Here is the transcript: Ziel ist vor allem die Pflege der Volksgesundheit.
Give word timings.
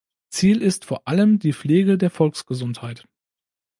Ziel 0.31 0.63
ist 0.63 0.83
vor 0.85 1.07
allem 1.07 1.37
die 1.37 1.53
Pflege 1.53 1.95
der 1.99 2.09
Volksgesundheit. 2.09 3.05